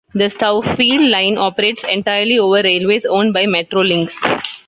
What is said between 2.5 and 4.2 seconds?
railways owned by Metrolinx.